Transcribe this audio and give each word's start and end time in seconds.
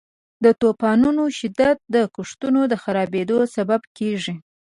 د 0.43 0.45
طوفانونو 0.61 1.23
شدت 1.39 1.77
د 1.95 1.97
کښتونو 2.15 2.61
د 2.71 2.73
خرابیدو 2.83 3.37
سبب 3.55 3.81
کیږي. 3.97 4.35